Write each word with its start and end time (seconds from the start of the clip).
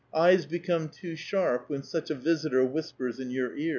Eyes 0.15 0.47
become 0.47 0.89
too 0.89 1.15
sharp, 1.15 1.69
when 1.69 1.83
such 1.83 2.09
a 2.09 2.15
^^ 2.15 2.17
visitor" 2.17 2.65
whispers 2.65 3.19
in 3.19 3.29
your 3.29 3.55
ear. 3.55 3.69